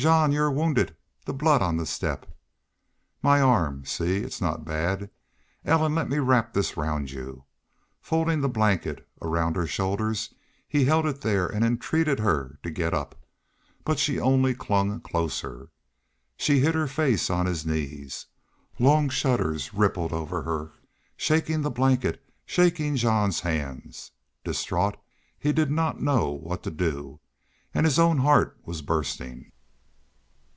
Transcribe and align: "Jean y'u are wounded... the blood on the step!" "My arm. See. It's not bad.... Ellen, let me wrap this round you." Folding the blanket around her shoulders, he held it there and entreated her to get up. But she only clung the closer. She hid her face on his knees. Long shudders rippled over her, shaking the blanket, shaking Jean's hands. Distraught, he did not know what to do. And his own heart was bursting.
"Jean 0.00 0.30
y'u 0.30 0.42
are 0.42 0.50
wounded... 0.52 0.94
the 1.24 1.34
blood 1.34 1.60
on 1.60 1.76
the 1.76 1.84
step!" 1.84 2.24
"My 3.20 3.40
arm. 3.40 3.84
See. 3.84 4.18
It's 4.18 4.40
not 4.40 4.64
bad.... 4.64 5.10
Ellen, 5.64 5.96
let 5.96 6.08
me 6.08 6.20
wrap 6.20 6.52
this 6.54 6.76
round 6.76 7.10
you." 7.10 7.46
Folding 8.00 8.40
the 8.40 8.48
blanket 8.48 9.04
around 9.20 9.56
her 9.56 9.66
shoulders, 9.66 10.32
he 10.68 10.84
held 10.84 11.04
it 11.04 11.22
there 11.22 11.48
and 11.48 11.64
entreated 11.64 12.20
her 12.20 12.60
to 12.62 12.70
get 12.70 12.94
up. 12.94 13.16
But 13.84 13.98
she 13.98 14.20
only 14.20 14.54
clung 14.54 14.88
the 14.90 15.00
closer. 15.00 15.72
She 16.36 16.60
hid 16.60 16.76
her 16.76 16.86
face 16.86 17.28
on 17.28 17.46
his 17.46 17.66
knees. 17.66 18.26
Long 18.78 19.08
shudders 19.08 19.74
rippled 19.74 20.12
over 20.12 20.42
her, 20.42 20.70
shaking 21.16 21.62
the 21.62 21.72
blanket, 21.72 22.22
shaking 22.46 22.94
Jean's 22.94 23.40
hands. 23.40 24.12
Distraught, 24.44 24.96
he 25.40 25.52
did 25.52 25.72
not 25.72 26.00
know 26.00 26.30
what 26.30 26.62
to 26.62 26.70
do. 26.70 27.18
And 27.74 27.84
his 27.84 27.98
own 27.98 28.18
heart 28.18 28.56
was 28.64 28.80
bursting. 28.80 29.50